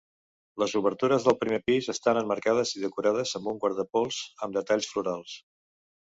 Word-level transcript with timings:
Les 0.61 0.71
obertures 0.77 1.25
del 1.25 1.35
primer 1.41 1.59
pis 1.67 1.89
estan 1.93 2.19
emmarcades 2.21 2.71
i 2.77 2.81
decorades 2.85 3.33
amb 3.39 3.51
un 3.51 3.59
guardapols 3.65 4.23
amb 4.47 4.57
detalls 4.61 4.89
florals. 4.95 5.35